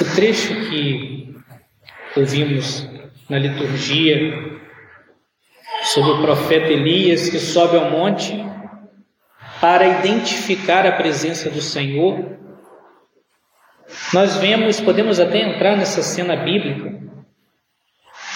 [0.00, 1.34] O trecho que
[2.16, 2.88] ouvimos
[3.28, 4.16] na liturgia
[5.82, 8.32] sobre o profeta Elias que sobe ao monte
[9.60, 12.38] para identificar a presença do Senhor,
[14.14, 16.96] nós vemos, podemos até entrar nessa cena bíblica,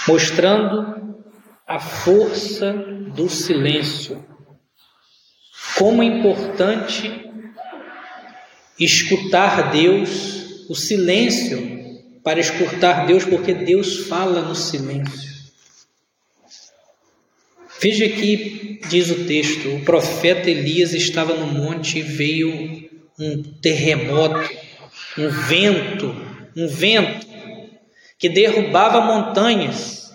[0.08, 1.16] mostrando
[1.64, 2.72] a força
[3.14, 4.26] do silêncio.
[5.78, 7.30] Como é importante
[8.80, 11.82] escutar Deus, o silêncio
[12.22, 15.32] para escutar Deus, porque Deus fala no silêncio.
[17.80, 24.48] Veja que diz o texto: o profeta Elias estava no monte e veio um terremoto,
[25.18, 26.14] um vento,
[26.56, 27.26] um vento
[28.18, 30.12] que derrubava montanhas.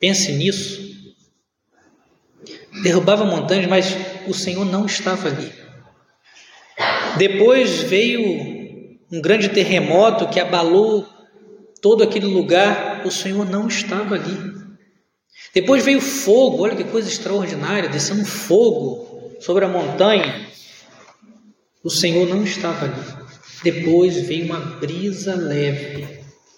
[0.00, 0.82] Pense nisso.
[2.82, 5.52] Derrubava montanhas, mas o Senhor não estava ali.
[7.18, 8.53] Depois veio
[9.14, 11.08] um grande terremoto que abalou
[11.80, 14.52] todo aquele lugar, o Senhor não estava ali.
[15.54, 20.48] Depois veio fogo, olha que coisa extraordinária, descendo fogo sobre a montanha.
[21.84, 23.24] O Senhor não estava ali.
[23.62, 26.08] Depois veio uma brisa leve,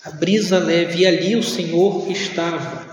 [0.02, 2.86] a brisa leve, e ali o Senhor estava.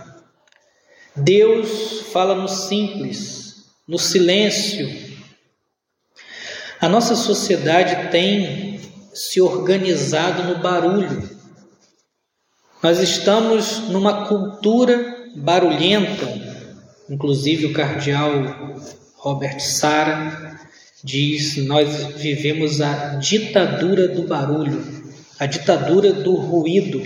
[1.16, 4.89] Deus fala no simples, no silêncio.
[6.81, 8.73] A nossa sociedade tem
[9.14, 11.30] se organizado no barulho.
[12.81, 16.28] Nós estamos numa cultura barulhenta,
[17.09, 18.31] inclusive o cardeal
[19.16, 20.59] Robert Sara
[21.03, 24.83] diz: nós vivemos a ditadura do barulho,
[25.39, 27.02] a ditadura do ruído.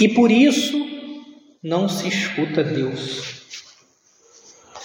[0.00, 0.76] E por isso
[1.62, 3.42] não se escuta Deus.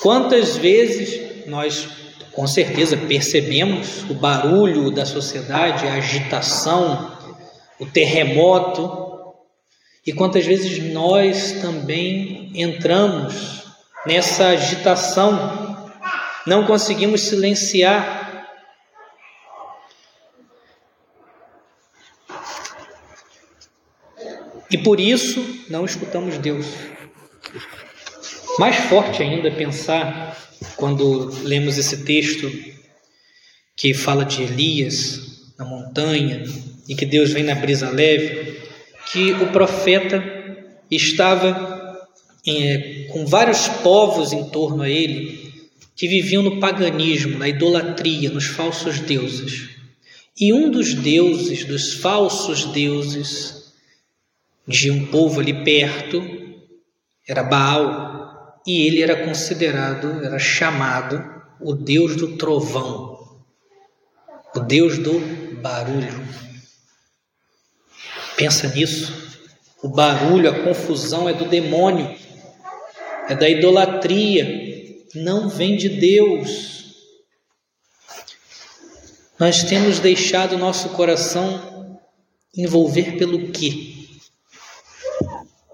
[0.02, 1.88] Quantas vezes nós,
[2.34, 7.18] com certeza, percebemos o barulho da sociedade, a agitação,
[7.80, 9.08] o terremoto,
[10.06, 13.64] e quantas vezes nós também entramos
[14.06, 15.92] nessa agitação,
[16.48, 18.48] não conseguimos silenciar.
[24.72, 26.66] E por isso não escutamos Deus.
[28.58, 32.52] Mais forte ainda pensar quando lemos esse texto
[33.76, 36.44] que fala de Elias na montanha
[36.88, 38.60] e que Deus vem na brisa leve
[39.12, 40.24] que o profeta
[40.90, 42.08] estava
[42.46, 45.50] é, com vários povos em torno a ele
[45.96, 49.70] que viviam no paganismo, na idolatria, nos falsos deuses.
[50.40, 53.74] E um dos deuses, dos falsos deuses
[54.66, 56.24] de um povo ali perto,
[57.28, 58.19] era Baal,
[58.70, 61.28] e ele era considerado, era chamado
[61.60, 63.42] o deus do trovão,
[64.56, 65.20] o deus do
[65.60, 66.24] barulho.
[68.38, 69.12] Pensa nisso.
[69.82, 72.16] O barulho, a confusão é do demônio,
[73.28, 76.94] é da idolatria, não vem de Deus.
[79.40, 82.00] Nós temos deixado nosso coração
[82.56, 83.96] envolver pelo quê?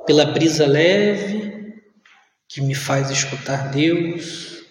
[0.05, 1.44] Pela brisa leve
[2.55, 4.63] que me faz escutar Deus,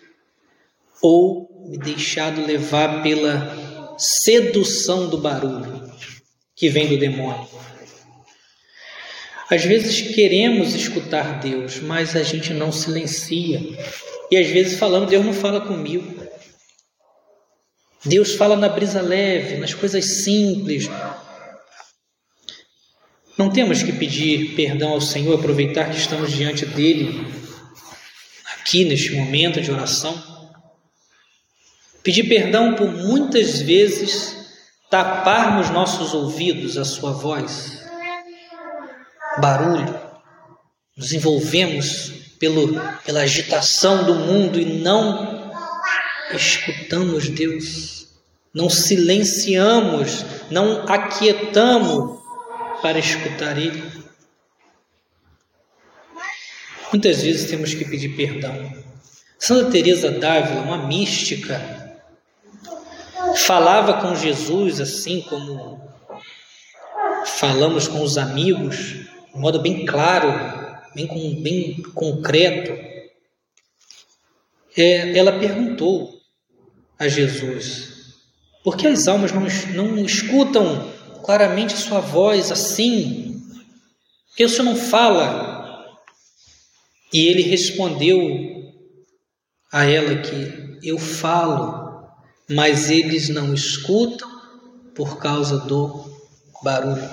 [1.02, 5.92] ou me deixado levar pela sedução do barulho
[6.56, 7.46] que vem do demônio?
[9.50, 13.60] Às vezes queremos escutar Deus, mas a gente não silencia.
[14.30, 16.26] E às vezes falamos, Deus não fala comigo.
[18.02, 20.88] Deus fala na brisa leve, nas coisas simples.
[23.36, 27.43] Não temos que pedir perdão ao Senhor, aproveitar que estamos diante dele,
[28.64, 30.18] aqui neste momento de oração.
[32.02, 34.34] Pedir perdão por muitas vezes
[34.90, 37.84] taparmos nossos ouvidos à sua voz
[39.38, 40.00] barulho,
[40.96, 45.52] nos envolvemos pelo, pela agitação do mundo e não
[46.32, 48.06] escutamos Deus,
[48.54, 52.18] não silenciamos, não aquietamos
[52.80, 54.03] para escutar Ele.
[56.94, 58.72] Muitas vezes temos que pedir perdão.
[59.36, 61.60] Santa Teresa d'Ávila, uma mística,
[63.34, 65.90] falava com Jesus assim como
[67.26, 70.28] falamos com os amigos, de modo bem claro,
[70.94, 71.08] bem,
[71.42, 72.70] bem concreto,
[74.76, 76.16] é, ela perguntou
[76.96, 78.14] a Jesus:
[78.62, 79.48] por que as almas não,
[79.88, 80.92] não escutam
[81.24, 83.42] claramente sua voz assim?
[84.28, 85.63] Por que o Senhor não fala?
[87.14, 88.18] E ele respondeu
[89.70, 92.08] a ela que eu falo,
[92.50, 94.28] mas eles não escutam
[94.96, 96.12] por causa do
[96.60, 97.08] barulho.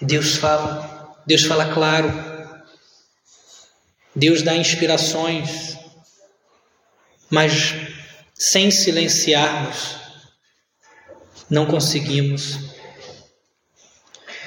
[0.00, 2.10] Deus fala, Deus fala claro.
[4.14, 5.78] Deus dá inspirações,
[7.30, 7.74] mas
[8.34, 9.96] sem silenciarmos,
[11.48, 12.58] não conseguimos,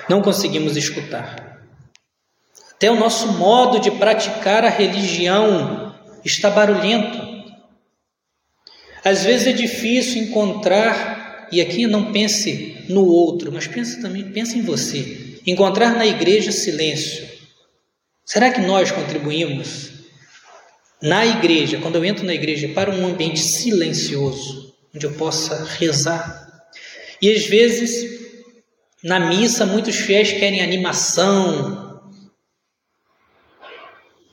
[0.09, 1.44] não conseguimos escutar.
[2.75, 5.95] Até o nosso modo de praticar a religião
[6.25, 7.18] está barulhento.
[9.04, 14.57] Às vezes é difícil encontrar, e aqui não pense no outro, mas pense também, pense
[14.57, 15.39] em você.
[15.48, 17.25] Encontrar na igreja silêncio.
[18.25, 19.92] Será que nós contribuímos
[21.01, 26.66] na igreja, quando eu entro na igreja, para um ambiente silencioso, onde eu possa rezar?
[27.22, 28.19] E às vezes,
[29.04, 31.85] na missa, muitos fiéis querem animação,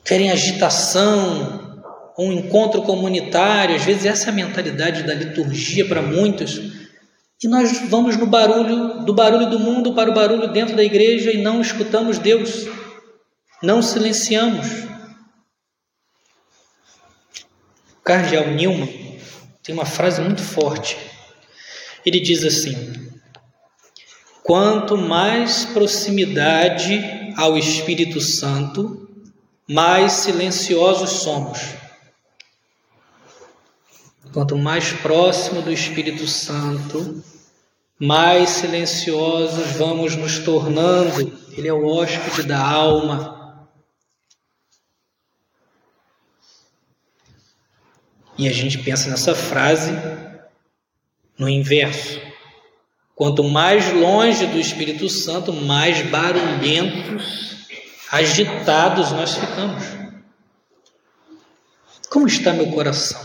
[0.03, 1.81] querem agitação,
[2.17, 6.59] um encontro comunitário, às vezes essa é a mentalidade da liturgia para muitos.
[7.43, 11.31] E nós vamos no barulho, do barulho do mundo para o barulho dentro da igreja
[11.31, 12.67] e não escutamos Deus,
[13.61, 14.67] não silenciamos.
[17.97, 19.19] O cardeal Newman
[19.61, 20.97] tem uma frase muito forte.
[22.05, 22.93] Ele diz assim:
[24.43, 29.02] Quanto mais proximidade ao Espírito Santo,
[29.67, 31.59] mais silenciosos somos.
[34.33, 37.23] Quanto mais próximo do Espírito Santo,
[37.99, 41.39] mais silenciosos vamos nos tornando.
[41.51, 43.69] Ele é o hóspede da alma.
[48.37, 49.91] E a gente pensa nessa frase
[51.37, 52.19] no inverso.
[53.15, 57.52] Quanto mais longe do Espírito Santo, mais barulhentos,
[58.13, 59.83] agitados nós ficamos.
[62.11, 63.19] Como está meu coração?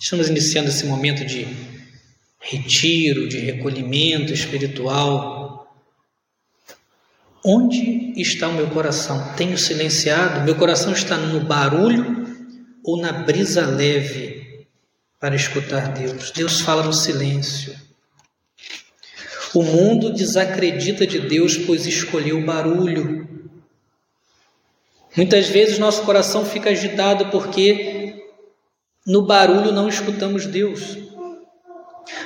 [0.00, 1.46] Estamos iniciando esse momento de
[2.40, 5.70] retiro, de recolhimento espiritual.
[7.44, 9.34] Onde está o meu coração?
[9.36, 10.40] Tenho silenciado?
[10.44, 12.26] Meu coração está no barulho
[12.82, 14.66] ou na brisa leve
[15.20, 16.30] para escutar Deus?
[16.30, 17.78] Deus fala no silêncio.
[19.54, 23.33] O mundo desacredita de Deus, pois escolheu barulho.
[25.16, 28.22] Muitas vezes nosso coração fica agitado porque
[29.06, 30.98] no barulho não escutamos Deus.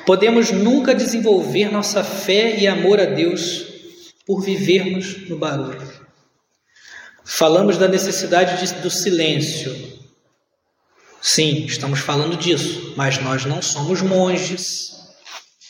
[0.07, 3.67] Podemos nunca desenvolver nossa fé e amor a Deus
[4.27, 6.07] por vivermos no barulho.
[7.25, 9.99] Falamos da necessidade de, do silêncio.
[11.21, 14.97] Sim, estamos falando disso, mas nós não somos monges.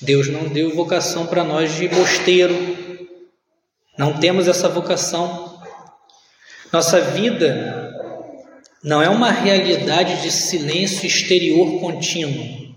[0.00, 2.54] Deus não deu vocação para nós de mosteiro.
[3.98, 5.47] Não temos essa vocação.
[6.70, 7.94] Nossa vida
[8.84, 12.74] não é uma realidade de silêncio exterior contínuo,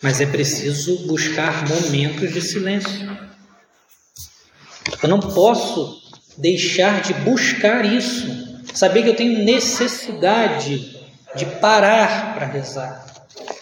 [0.00, 3.18] mas é preciso buscar momentos de silêncio.
[5.02, 6.00] Eu não posso
[6.38, 10.96] deixar de buscar isso, saber que eu tenho necessidade
[11.34, 13.04] de parar para rezar,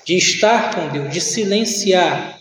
[0.05, 2.39] de estar com Deus, de silenciar,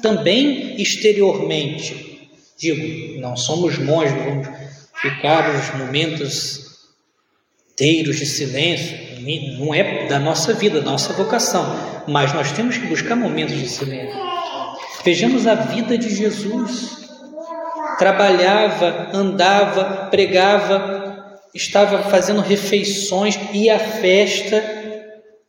[0.00, 2.30] também exteriormente.
[2.58, 4.59] Digo, não somos monges, vamos
[5.00, 6.70] ficar nos momentos
[7.72, 8.98] inteiros de silêncio,
[9.58, 13.68] não é da nossa vida, da nossa vocação, mas nós temos que buscar momentos de
[13.68, 14.18] silêncio.
[15.02, 17.08] Vejamos a vida de Jesus.
[17.98, 24.62] Trabalhava, andava, pregava, estava fazendo refeições, ia à festa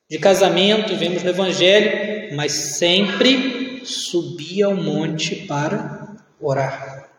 [0.10, 7.10] de casamento, vemos no Evangelho, mas sempre subia ao monte para orar.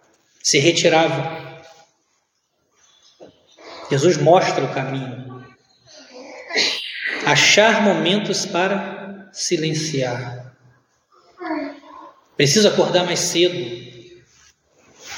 [0.42, 1.41] Se retirava
[3.92, 5.44] Jesus mostra o caminho.
[7.26, 10.54] Achar momentos para silenciar.
[12.34, 13.82] Preciso acordar mais cedo.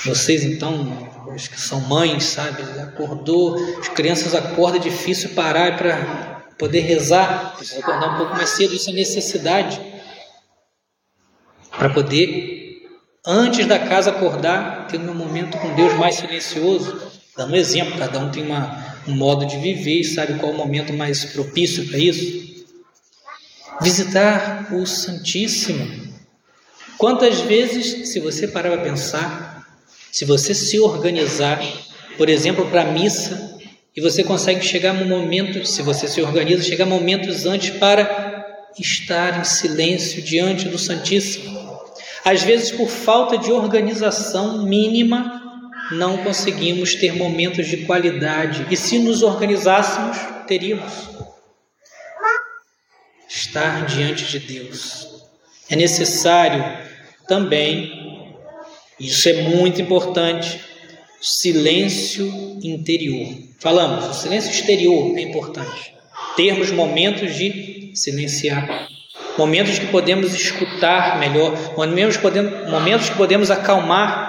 [0.05, 6.43] Vocês então, os que são mães, sabe, acordou, as crianças acordam, é difícil parar para
[6.59, 7.55] poder rezar.
[7.57, 9.81] Precisa acordar um pouco mais cedo, isso é necessidade.
[11.71, 12.83] Para poder,
[13.25, 18.19] antes da casa acordar, ter um momento com Deus mais silencioso dando um exemplo, cada
[18.19, 21.87] um tem uma, um modo de viver e sabe qual é o momento mais propício
[21.89, 22.65] para isso.
[23.81, 26.15] Visitar o Santíssimo.
[26.97, 29.67] Quantas vezes, se você parar para pensar,
[30.13, 31.61] se você se organizar,
[32.17, 33.53] por exemplo, para a missa,
[33.97, 38.45] e você consegue chegar no momento, se você se organiza, chegar momentos antes para
[38.79, 41.63] estar em silêncio diante do Santíssimo.
[42.25, 45.44] Às vezes, por falta de organização mínima,
[45.93, 48.67] não conseguimos ter momentos de qualidade.
[48.71, 50.93] E se nos organizássemos, teríamos.
[53.29, 55.09] Estar diante de Deus.
[55.69, 56.63] É necessário
[57.27, 58.37] também,
[59.01, 60.61] isso é muito importante,
[61.21, 62.27] silêncio
[62.63, 63.35] interior.
[63.59, 65.95] Falamos, o silêncio exterior é importante.
[66.37, 68.89] Termos momentos de silenciar,
[69.39, 74.24] momentos que podemos escutar melhor, momentos que podemos, momentos que podemos acalmar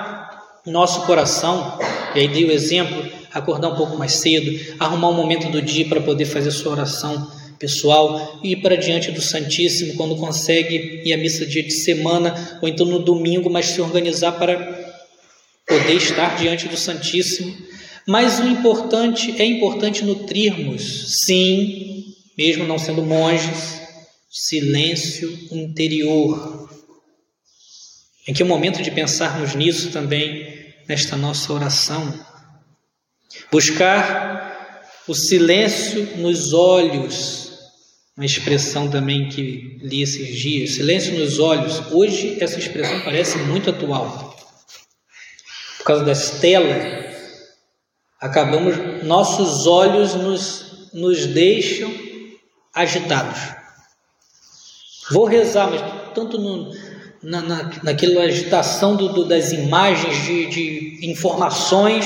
[0.66, 1.78] nosso coração.
[2.16, 5.88] E aí dei o exemplo, acordar um pouco mais cedo, arrumar um momento do dia
[5.88, 11.18] para poder fazer sua oração pessoal, ir para diante do Santíssimo quando consegue ir à
[11.18, 14.58] missa dia de semana, ou então no domingo, mas se organizar para
[15.68, 17.56] poder estar diante do Santíssimo.
[18.08, 22.06] Mas o importante é importante nutrirmos, sim,
[22.38, 23.82] mesmo não sendo monges,
[24.30, 26.70] silêncio interior.
[28.28, 30.55] Em que o momento de pensarmos nisso também
[30.88, 32.14] nesta nossa oração.
[33.52, 37.46] Buscar o silêncio nos olhos
[38.18, 41.92] uma expressão também que li esses dias, silêncio nos olhos.
[41.92, 44.34] Hoje essa expressão parece muito atual.
[45.78, 47.04] Por causa das telas,
[48.20, 51.94] acabamos, nossos olhos nos, nos deixam
[52.74, 53.38] agitados.
[55.12, 56.72] Vou rezar, mas tanto no,
[57.26, 62.06] na, na, naquela agitação do, do, das imagens, de, de informações,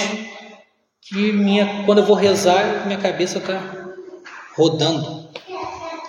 [1.01, 3.89] que minha, quando eu vou rezar, minha cabeça está
[4.55, 5.29] rodando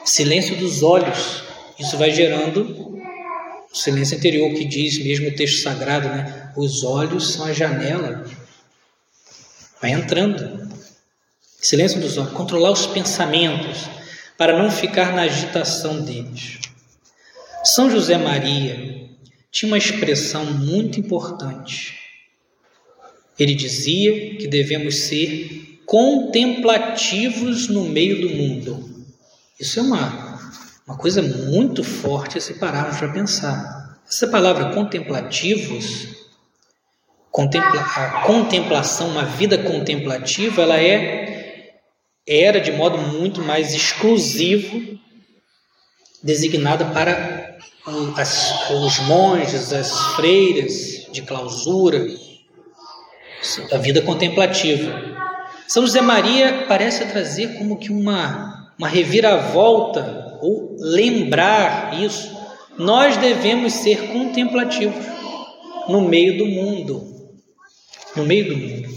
[0.05, 1.43] silêncio dos olhos.
[1.79, 3.01] Isso vai gerando
[3.73, 6.53] o silêncio interior que diz mesmo o texto sagrado, né?
[6.57, 8.25] Os olhos são a janela.
[9.81, 10.69] Vai entrando.
[11.61, 13.89] Silêncio dos olhos, controlar os pensamentos
[14.37, 16.59] para não ficar na agitação deles.
[17.63, 19.00] São José Maria
[19.51, 21.99] tinha uma expressão muito importante.
[23.39, 29.07] Ele dizia que devemos ser contemplativos no meio do mundo.
[29.59, 30.39] Isso é uma,
[30.87, 34.01] uma coisa muito forte se pararmos para pensar.
[34.09, 36.09] Essa palavra contemplativos,
[37.31, 41.21] contempla, a contemplação, uma vida contemplativa, ela é
[42.27, 44.99] era de modo muito mais exclusivo
[46.23, 47.40] designada para
[48.17, 52.07] as, os monges, as freiras de clausura,
[53.73, 55.19] a vida contemplativa.
[55.67, 62.35] São José Maria parece trazer como que uma uma reviravolta ou lembrar isso,
[62.79, 65.05] nós devemos ser contemplativos
[65.87, 67.07] no meio do mundo.
[68.17, 68.89] No meio do mundo.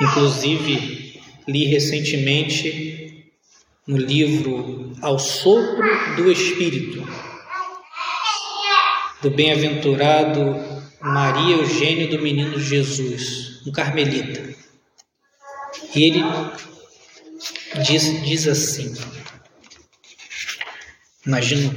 [0.00, 3.30] Inclusive, li recentemente
[3.86, 7.06] no livro Ao Sopro do Espírito,
[9.22, 10.56] do bem-aventurado
[11.00, 14.54] Maria Eugênio do Menino Jesus, um carmelita.
[15.94, 16.22] E ele
[17.84, 18.94] diz, diz assim:
[21.26, 21.72] Imagino,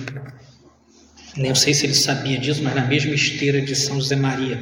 [1.35, 4.59] nem sei se ele sabia disso, mas na mesma esteira de São José Maria.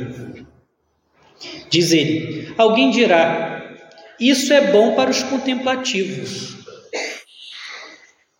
[1.69, 3.77] Diz ele: Alguém dirá,
[4.19, 6.57] isso é bom para os contemplativos.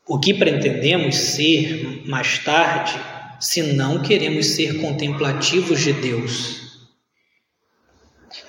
[0.07, 2.99] O que pretendemos ser mais tarde,
[3.41, 6.61] se não queremos ser contemplativos de Deus?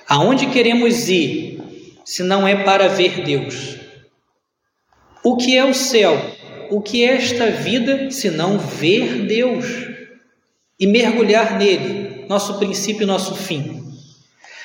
[0.07, 1.59] Aonde queremos ir,
[2.05, 3.77] se não é para ver Deus?
[5.23, 6.15] O que é o céu?
[6.69, 9.65] O que é esta vida se não ver Deus
[10.79, 13.83] e mergulhar nele, nosso princípio e nosso fim?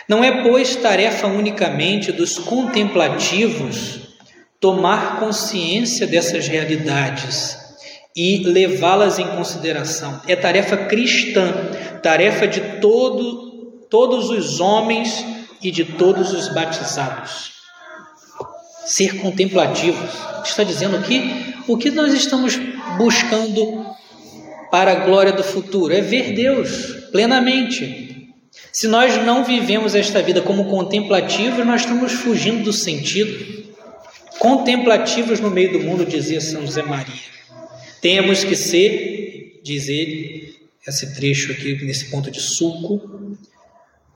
[0.07, 4.01] Não é, pois, tarefa unicamente dos contemplativos
[4.61, 7.68] tomar consciência dessas realidades
[8.19, 10.21] e levá-las em consideração.
[10.27, 11.55] É tarefa cristã,
[12.03, 15.25] tarefa de todo, todos os homens
[15.63, 17.53] e de todos os batizados.
[18.85, 20.11] Ser contemplativos
[20.45, 22.59] está dizendo que o que nós estamos
[22.97, 23.87] buscando
[24.69, 28.33] para a glória do futuro é ver Deus plenamente.
[28.73, 33.69] Se nós não vivemos esta vida como contemplativos, nós estamos fugindo do sentido.
[34.41, 37.38] Contemplativos no meio do mundo, dizia São José Maria.
[38.01, 40.55] Temos que ser, diz ele,
[40.87, 43.37] esse trecho aqui nesse ponto de suco,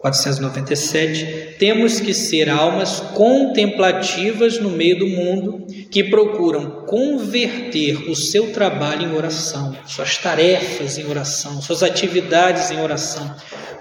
[0.02, 8.50] 497, temos que ser almas contemplativas no meio do mundo que procuram converter o seu
[8.50, 13.32] trabalho em oração, suas tarefas em oração, suas atividades em oração,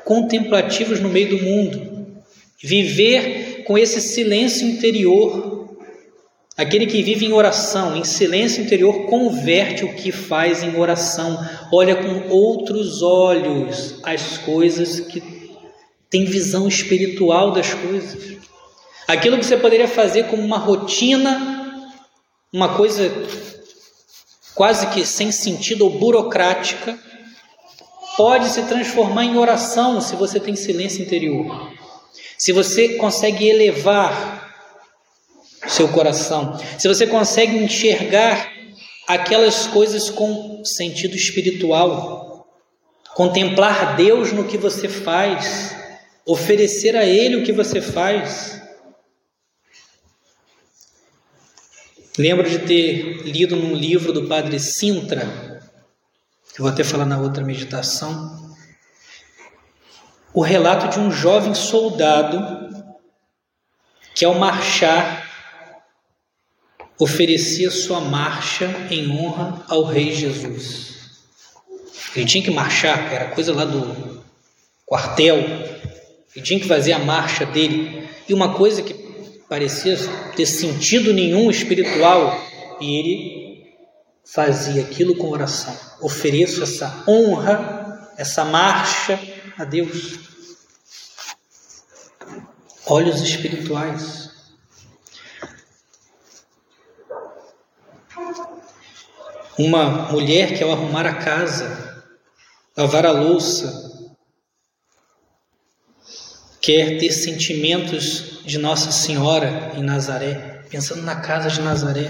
[0.06, 2.06] contemplativas no meio do mundo.
[2.62, 5.51] Viver com esse silêncio interior.
[6.62, 11.96] Aquele que vive em oração, em silêncio interior, converte o que faz em oração, olha
[11.96, 15.24] com outros olhos as coisas que
[16.08, 18.38] tem visão espiritual das coisas.
[19.08, 21.82] Aquilo que você poderia fazer como uma rotina,
[22.54, 23.12] uma coisa
[24.54, 26.96] quase que sem sentido ou burocrática,
[28.16, 31.72] pode se transformar em oração se você tem silêncio interior.
[32.38, 34.41] Se você consegue elevar
[35.72, 38.52] seu coração, se você consegue enxergar
[39.08, 42.48] aquelas coisas com sentido espiritual,
[43.14, 45.76] contemplar Deus no que você faz,
[46.26, 48.62] oferecer a Ele o que você faz.
[52.18, 55.24] Lembro de ter lido num livro do padre Sintra,
[56.58, 58.56] eu vou até falar na outra meditação,
[60.34, 62.70] o relato de um jovem soldado
[64.14, 65.21] que, ao marchar,
[67.04, 70.92] oferecia sua marcha em honra ao Rei Jesus.
[72.16, 74.22] Ele tinha que marchar, era coisa lá do
[74.86, 75.38] quartel,
[76.36, 78.08] ele tinha que fazer a marcha dele.
[78.30, 78.94] E uma coisa que
[79.50, 79.98] parecia
[80.36, 82.40] ter sentido nenhum espiritual,
[82.80, 83.76] e ele
[84.24, 85.76] fazia aquilo com oração.
[86.02, 89.20] Ofereço essa honra, essa marcha
[89.58, 90.20] a Deus.
[92.86, 94.21] Olhos espirituais.
[99.64, 102.04] Uma mulher que ao arrumar a casa,
[102.76, 104.10] lavar a louça,
[106.60, 112.10] quer ter sentimentos de Nossa Senhora em Nazaré, pensando na casa de Nazaré.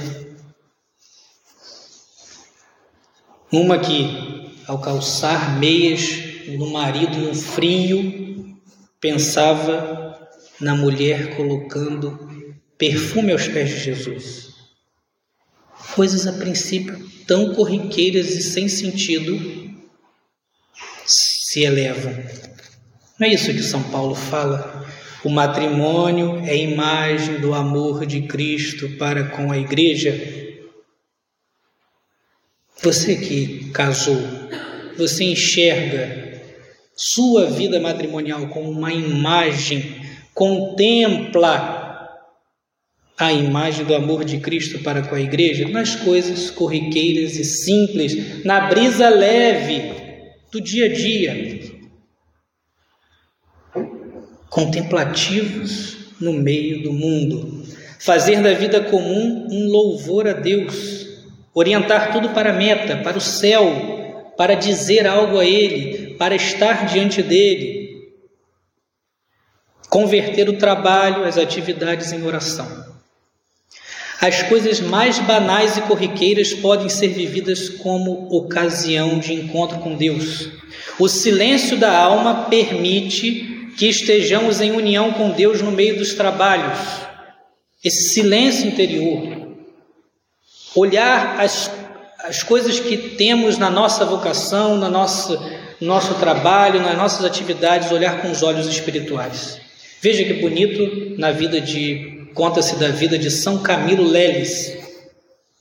[3.52, 8.58] Uma que, ao calçar meias no marido no frio,
[8.98, 10.26] pensava
[10.58, 12.18] na mulher colocando
[12.78, 14.51] perfume aos pés de Jesus.
[15.96, 19.40] Coisas a princípio tão corriqueiras e sem sentido
[21.06, 22.16] se elevam
[23.22, 24.84] não é isso que São Paulo fala?
[25.24, 30.20] O matrimônio é imagem do amor de Cristo para com a igreja.
[32.82, 34.20] Você que casou,
[34.98, 36.42] você enxerga
[36.98, 40.02] sua vida matrimonial como uma imagem,
[40.34, 41.81] contempla
[43.26, 48.44] a imagem do amor de Cristo para com a igreja nas coisas corriqueiras e simples,
[48.44, 49.94] na brisa leve
[50.52, 51.62] do dia a dia.
[54.50, 57.64] Contemplativos no meio do mundo,
[58.00, 61.08] fazer da vida comum um louvor a Deus,
[61.54, 66.86] orientar tudo para a meta, para o céu, para dizer algo a Ele, para estar
[66.86, 68.10] diante dele,
[69.90, 72.91] converter o trabalho, as atividades em oração.
[74.22, 80.48] As coisas mais banais e corriqueiras podem ser vividas como ocasião de encontro com Deus.
[81.00, 86.78] O silêncio da alma permite que estejamos em união com Deus no meio dos trabalhos,
[87.84, 89.56] esse silêncio interior,
[90.76, 91.72] olhar as,
[92.24, 95.36] as coisas que temos na nossa vocação, na nossa,
[95.80, 99.60] no nosso trabalho, nas nossas atividades, olhar com os olhos espirituais.
[100.00, 104.78] Veja que bonito na vida de, conta-se da vida de São Camilo Leles.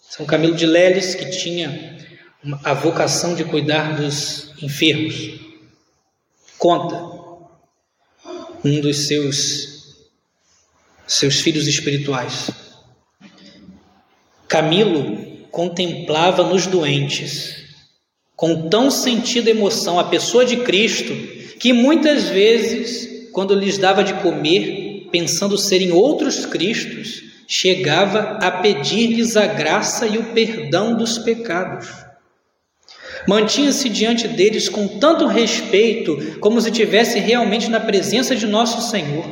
[0.01, 1.99] São Camilo de Leles, que tinha
[2.65, 5.41] a vocação de cuidar dos enfermos.
[6.59, 7.21] Conta
[8.65, 9.71] um dos seus
[11.07, 12.51] seus filhos espirituais.
[14.47, 17.61] Camilo contemplava nos doentes
[18.37, 21.13] com tão sentida emoção a pessoa de Cristo
[21.59, 29.37] que muitas vezes, quando lhes dava de comer, pensando serem outros Cristos, chegava a pedir-lhes
[29.37, 31.89] a graça e o perdão dos pecados.
[33.27, 39.25] Mantinha-se diante deles com tanto respeito, como se tivesse realmente na presença de nosso Senhor.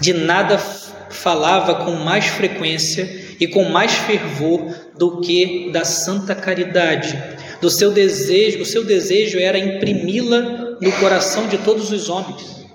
[0.00, 3.08] De nada falava com mais frequência
[3.40, 7.16] e com mais fervor do que da santa caridade.
[7.60, 12.65] Do seu desejo, o seu desejo era imprimi-la no coração de todos os homens.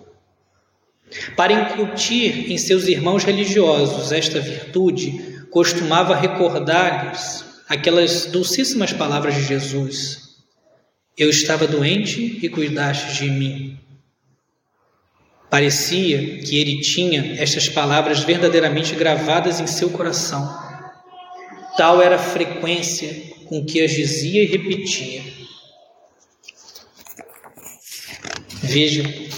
[1.35, 10.37] Para incutir em seus irmãos religiosos esta virtude, costumava recordar-lhes aquelas dulcíssimas palavras de Jesus:
[11.17, 13.77] Eu estava doente e cuidaste de mim.
[15.49, 20.49] Parecia que ele tinha estas palavras verdadeiramente gravadas em seu coração.
[21.75, 25.21] Tal era a frequência com que as dizia e repetia.
[28.63, 29.30] Veja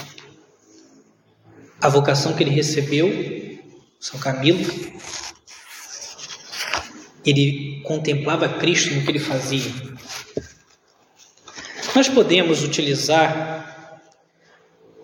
[1.84, 3.60] a vocação que ele recebeu,
[4.00, 4.64] São Camilo,
[7.26, 9.70] ele contemplava Cristo no que ele fazia.
[11.94, 14.02] Nós podemos utilizar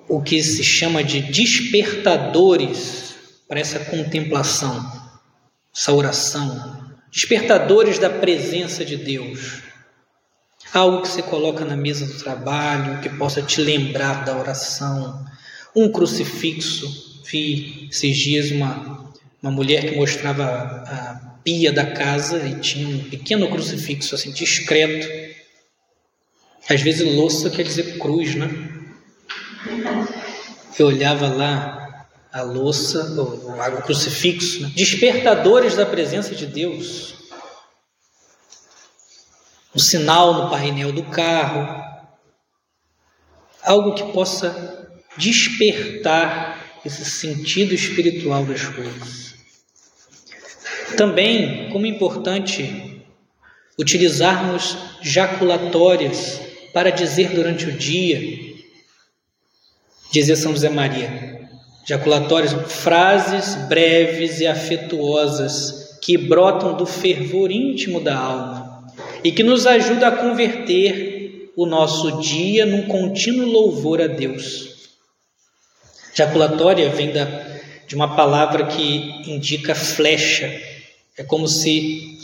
[0.08, 3.14] o que se chama de despertadores
[3.46, 4.90] para essa contemplação,
[5.76, 6.80] essa oração.
[7.12, 9.64] despertadores da presença de Deus.
[10.74, 15.28] Algo que você coloca na mesa do trabalho, que possa te lembrar da oração.
[15.76, 17.22] Um crucifixo.
[17.26, 23.10] Vi esses dias uma, uma mulher que mostrava a, pia da casa e tinha um
[23.10, 25.08] pequeno crucifixo, assim, discreto.
[26.70, 28.50] Às vezes louça quer dizer cruz, né?
[30.78, 34.72] Eu olhava lá a louça, o, o crucifixo, né?
[34.76, 37.16] despertadores da presença de Deus.
[39.76, 41.84] Um sinal no painel do carro,
[43.64, 44.79] algo que possa
[45.20, 49.36] despertar esse sentido espiritual das coisas.
[50.98, 53.04] Também, como importante
[53.78, 56.42] utilizarmos jaculatórias
[56.74, 58.56] para dizer durante o dia,
[60.12, 61.48] dizia São José Maria,
[61.86, 68.88] jaculatórias, frases breves e afetuosas que brotam do fervor íntimo da alma
[69.24, 74.69] e que nos ajuda a converter o nosso dia num contínuo louvor a Deus.
[76.14, 77.26] Jaculatória vem da,
[77.88, 80.48] de uma palavra que indica flecha.
[81.18, 82.20] É como se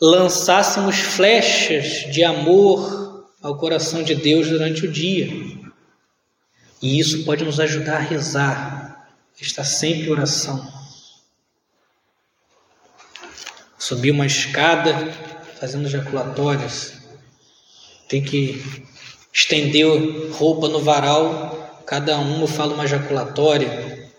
[0.00, 5.28] lançássemos flechas de amor ao coração de Deus durante o dia.
[6.80, 9.08] E isso pode nos ajudar a rezar,
[9.40, 10.72] estar sempre em oração.
[13.78, 15.12] Subir uma escada
[15.58, 16.98] fazendo jaculatórias,
[18.08, 18.84] tem que
[19.32, 19.86] estender
[20.32, 21.57] roupa no varal,
[21.88, 24.10] cada um fala uma jaculatória.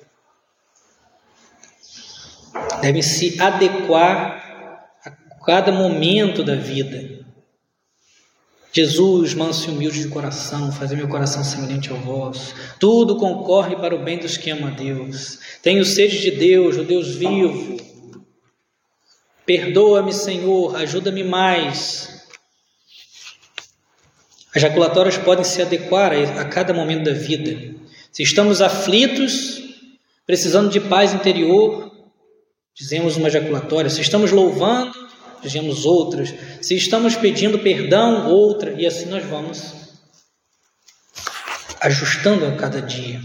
[2.82, 5.12] Deve se adequar a
[5.46, 7.20] cada momento da vida.
[8.74, 12.56] Jesus, manso e humilde de coração, fazer meu coração semelhante ao vosso.
[12.80, 15.40] Tudo concorre para o bem dos que amam a Deus.
[15.62, 17.78] Tenho sede de Deus, o Deus vivo.
[19.46, 22.19] Perdoa-me, Senhor, ajuda-me mais.
[24.56, 27.76] As jaculatórias podem se adequar a cada momento da vida.
[28.12, 29.62] Se estamos aflitos,
[30.26, 31.92] precisando de paz interior,
[32.76, 33.90] dizemos uma jaculatória.
[33.90, 34.92] Se estamos louvando,
[35.42, 36.34] dizemos outras.
[36.62, 39.78] Se estamos pedindo perdão, outra, e assim nós vamos
[41.82, 43.22] ajustando a cada dia,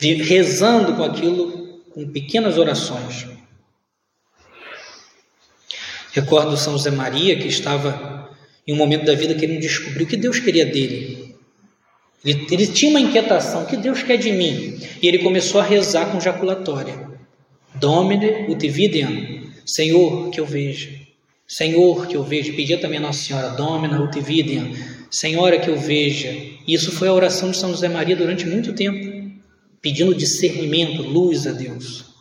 [0.00, 3.26] rezando com aquilo, com pequenas orações.
[6.12, 8.13] Recordo São José Maria, que estava
[8.66, 11.34] em um momento da vida querendo descobrir o que Deus queria dele.
[12.24, 14.78] Ele, ele tinha uma inquietação: o que Deus quer de mim?
[15.02, 17.08] E ele começou a rezar com jaculatória:
[17.74, 20.90] Domine ut videam, Senhor, que eu veja.
[21.46, 24.72] Senhor, que eu veja, pedia também a Nossa Senhora, Domina ut videam,
[25.10, 26.30] Senhora, que eu veja.
[26.66, 29.30] E isso foi a oração de São José Maria durante muito tempo,
[29.82, 32.13] pedindo discernimento, luz a Deus.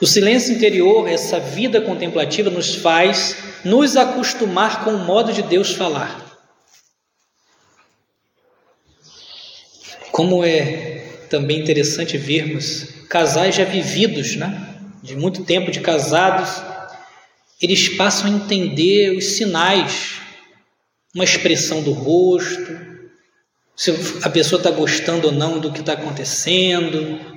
[0.00, 5.72] O silêncio interior, essa vida contemplativa, nos faz nos acostumar com o modo de Deus
[5.72, 6.22] falar.
[10.12, 14.74] Como é também interessante vermos casais já vividos, né?
[15.04, 16.62] de muito tempo de casados,
[17.60, 20.18] eles passam a entender os sinais,
[21.14, 22.80] uma expressão do rosto,
[23.76, 27.33] se a pessoa está gostando ou não do que está acontecendo.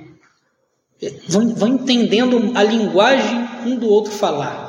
[1.28, 4.68] Vão, vão entendendo a linguagem um do outro falar.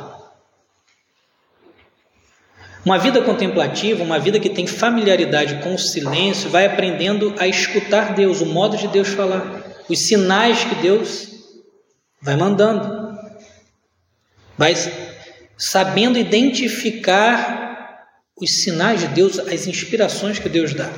[2.86, 8.14] Uma vida contemplativa, uma vida que tem familiaridade com o silêncio, vai aprendendo a escutar
[8.16, 11.28] Deus, o modo de Deus falar, os sinais que Deus
[12.22, 13.18] vai mandando.
[14.58, 14.74] Vai
[15.58, 17.60] sabendo identificar
[18.40, 20.90] os sinais de Deus, as inspirações que Deus dá.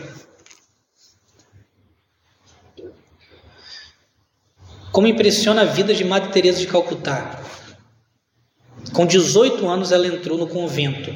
[4.91, 7.41] Como impressiona a vida de Madre Teresa de Calcutá.
[8.93, 11.13] Com 18 anos ela entrou no convento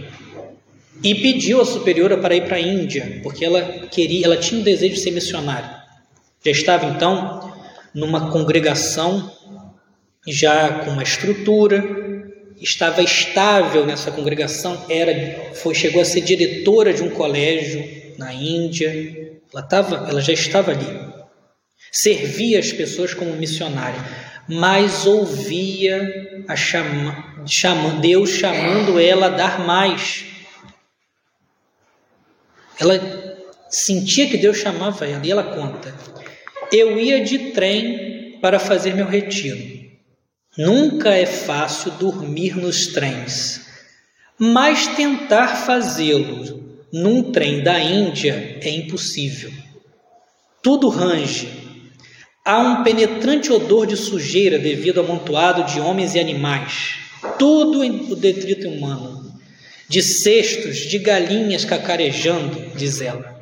[1.04, 3.62] e pediu à superiora para ir para a Índia, porque ela
[3.92, 5.84] queria, ela tinha o desejo de ser missionária.
[6.44, 7.54] Já estava então
[7.94, 9.32] numa congregação
[10.28, 11.84] já com uma estrutura,
[12.62, 17.84] estava estável nessa congregação, era, foi, chegou a ser diretora de um colégio
[18.18, 18.90] na Índia,
[19.54, 21.14] ela, estava, ela já estava ali,
[21.96, 24.00] servia as pessoas como missionária,
[24.50, 30.26] mas ouvia chama, chama, Deus chamando ela a dar mais.
[32.78, 33.00] Ela
[33.70, 35.96] sentia que Deus chamava ela, e ela conta:
[36.72, 39.76] Eu ia de trem para fazer meu retiro.
[40.58, 43.68] Nunca é fácil dormir nos trens,
[44.38, 49.52] mas tentar fazê-lo num trem da Índia é impossível.
[50.62, 51.65] Tudo range.
[52.48, 57.00] Há um penetrante odor de sujeira devido ao amontoado de homens e animais.
[57.40, 59.34] tudo o detrito humano,
[59.90, 63.36] de cestos, de galinhas cacarejando, diz ela.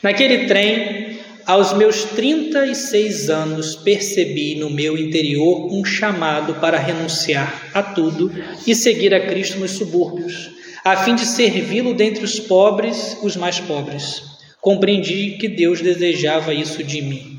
[0.00, 7.82] Naquele trem, aos meus 36 anos, percebi no meu interior um chamado para renunciar a
[7.82, 8.32] tudo
[8.64, 10.50] e seguir a Cristo nos subúrbios,
[10.84, 14.22] a fim de servi-lo dentre os pobres, os mais pobres.
[14.60, 17.35] Compreendi que Deus desejava isso de mim.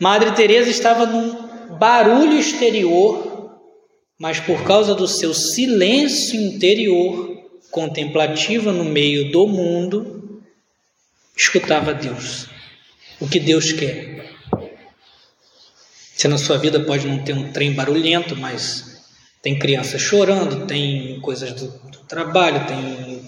[0.00, 3.58] Madre Teresa estava num barulho exterior,
[4.18, 7.36] mas por causa do seu silêncio interior,
[7.70, 10.42] contemplativa no meio do mundo,
[11.36, 12.48] escutava Deus
[13.20, 14.32] o que Deus quer.
[16.14, 19.02] Se na sua vida pode não ter um trem barulhento, mas
[19.42, 23.22] tem criança chorando, tem coisas do, do trabalho, tem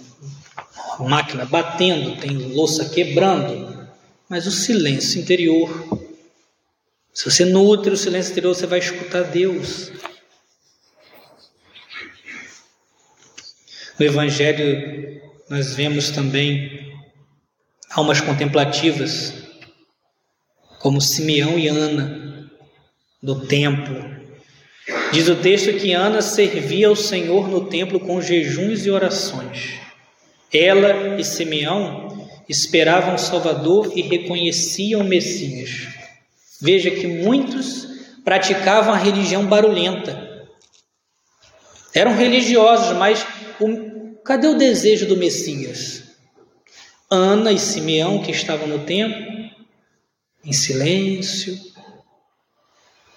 [1.01, 3.87] máquina batendo, tem louça quebrando,
[4.29, 5.96] mas o silêncio interior.
[7.17, 9.91] Se você nutre o silêncio interior, você vai escutar Deus.
[13.99, 16.95] No Evangelho, nós vemos também
[17.91, 19.33] almas contemplativas
[20.79, 22.51] como Simeão e Ana,
[23.23, 23.97] do templo.
[25.11, 29.81] Diz o texto que Ana servia ao Senhor no templo com jejuns e orações.
[30.53, 35.97] Ela e Simeão esperavam o Salvador e reconheciam o Messias.
[36.61, 37.87] Veja que muitos
[38.25, 40.49] praticavam a religião barulhenta.
[41.95, 43.27] Eram religiosos, mas
[43.61, 46.03] o, cadê o desejo do Messias?
[47.11, 49.25] Ana e Simeão, que estavam no templo,
[50.45, 51.59] em silêncio,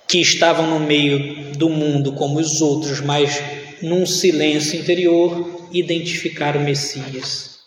[0.08, 3.42] que estavam no meio do mundo como os outros, mas
[3.82, 7.60] num silêncio interior, identificaram o Messias,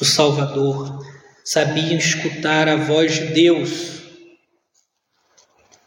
[0.00, 1.04] o Salvador,
[1.44, 3.97] sabiam escutar a voz de Deus.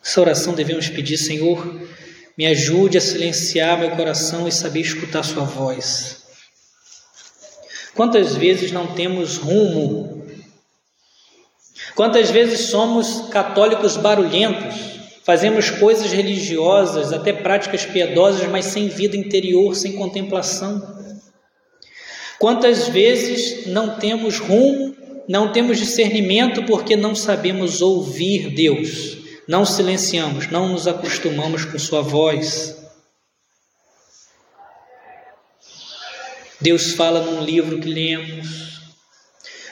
[0.04, 1.82] Essa oração devemos pedir, Senhor,
[2.38, 6.22] me ajude a silenciar meu coração e saber escutar Sua voz.
[7.94, 10.22] Quantas vezes não temos rumo
[11.96, 14.76] Quantas vezes somos católicos barulhentos,
[15.24, 20.82] fazemos coisas religiosas, até práticas piedosas, mas sem vida interior, sem contemplação?
[22.40, 24.96] Quantas vezes não temos rumo,
[25.28, 32.02] não temos discernimento porque não sabemos ouvir Deus, não silenciamos, não nos acostumamos com Sua
[32.02, 32.78] voz?
[36.60, 38.82] Deus fala num livro que lemos,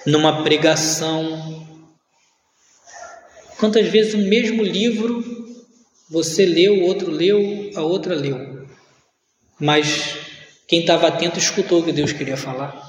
[0.05, 1.59] numa pregação,
[3.59, 5.21] Quantas vezes o mesmo livro
[6.09, 8.65] você leu, o outro leu, a outra leu.
[9.59, 10.15] Mas
[10.65, 12.81] quem estava atento escutou o que Deus queria falar.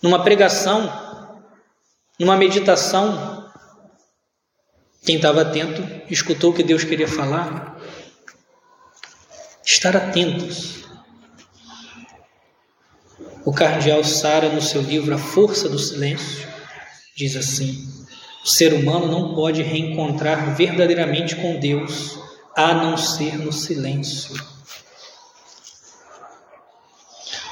[0.00, 0.88] Numa pregação,
[2.18, 3.33] numa meditação,
[5.04, 7.78] quem estava atento escutou o que Deus queria falar.
[9.64, 10.84] Estar atentos.
[13.44, 16.48] O cardeal Sara, no seu livro A Força do Silêncio,
[17.14, 17.86] diz assim:
[18.44, 22.18] o ser humano não pode reencontrar verdadeiramente com Deus
[22.56, 24.34] a não ser no silêncio.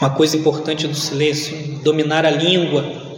[0.01, 3.12] Uma coisa importante do silêncio, dominar a língua.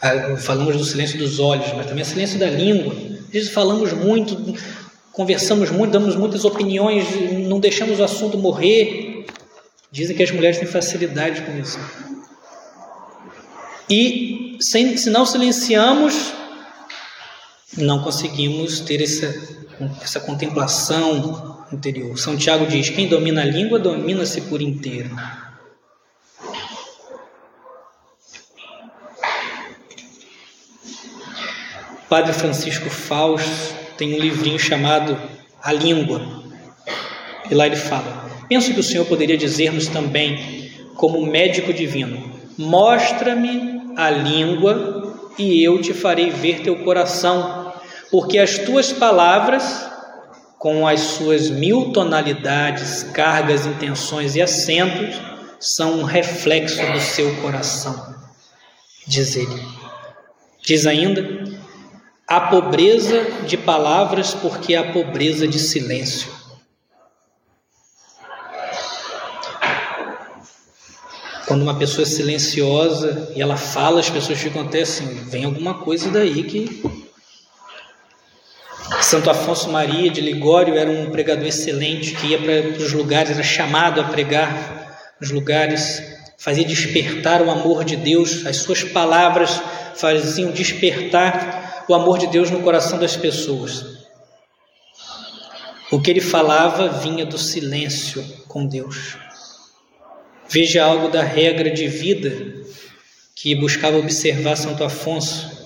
[0.00, 2.94] Ah, falamos do silêncio dos olhos, mas também é silêncio da língua.
[3.30, 4.54] Vezes falamos muito,
[5.12, 7.04] conversamos muito, damos muitas opiniões,
[7.46, 9.26] não deixamos o assunto morrer.
[9.90, 11.78] Dizem que as mulheres têm facilidade com isso.
[13.90, 16.32] E sem, se não silenciamos,
[17.76, 19.34] não conseguimos ter essa,
[20.00, 22.16] essa contemplação interior.
[22.18, 25.10] São Tiago diz: quem domina a língua domina-se por inteiro.
[32.08, 35.20] Padre Francisco Fausto tem um livrinho chamado
[35.62, 36.22] A Língua.
[37.50, 43.92] E lá ele fala: Penso que o Senhor poderia dizer-nos também, como médico divino, mostra-me
[43.94, 47.74] a língua e eu te farei ver teu coração,
[48.10, 49.86] porque as tuas palavras,
[50.58, 55.14] com as suas mil tonalidades, cargas, intenções e acentos,
[55.60, 58.14] são um reflexo do seu coração.
[59.06, 59.62] Diz ele.
[60.64, 61.57] Diz ainda:
[62.28, 66.28] a pobreza de palavras, porque há pobreza de silêncio.
[71.46, 75.72] Quando uma pessoa é silenciosa e ela fala, as pessoas ficam até assim, vem alguma
[75.78, 76.82] coisa daí que.
[79.00, 83.42] Santo Afonso Maria de Ligório era um pregador excelente que ia para os lugares, era
[83.42, 86.02] chamado a pregar nos lugares,
[86.36, 89.62] fazia despertar o amor de Deus, as suas palavras
[89.94, 91.57] faziam despertar
[91.88, 93.98] o amor de Deus no coração das pessoas.
[95.90, 99.16] O que ele falava vinha do silêncio com Deus.
[100.48, 102.30] Veja algo da regra de vida
[103.34, 105.56] que buscava observar Santo Afonso.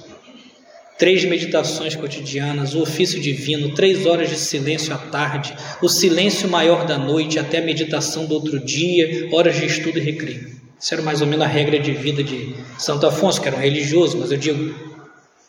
[0.96, 6.86] Três meditações cotidianas, o ofício divino, três horas de silêncio à tarde, o silêncio maior
[6.86, 10.52] da noite até a meditação do outro dia, horas de estudo e recreio.
[10.78, 13.60] Isso era mais ou menos a regra de vida de Santo Afonso, que era um
[13.60, 14.91] religioso, mas eu digo,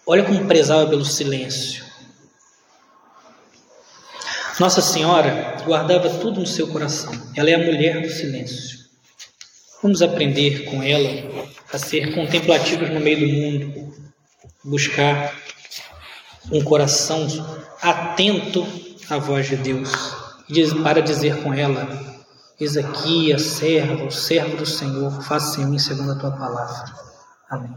[0.05, 1.83] olha como prezava pelo silêncio.
[4.59, 7.11] Nossa Senhora guardava tudo no seu coração.
[7.35, 8.79] Ela é a mulher do silêncio.
[9.81, 11.09] Vamos aprender com ela
[11.73, 13.93] a ser contemplativos no meio do mundo,
[14.63, 15.35] buscar
[16.51, 17.27] um coração
[17.81, 18.65] atento
[19.09, 19.89] à voz de Deus,
[20.83, 21.87] para dizer com ela:
[22.59, 26.93] Eis aqui a serva, o servo do Senhor, faça em mim segundo a tua palavra.
[27.49, 27.75] Amém.